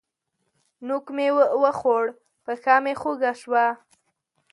[0.87, 1.27] نوک مې
[1.61, 2.05] وخوړ؛
[2.43, 3.65] پښه مې خوږ شوه.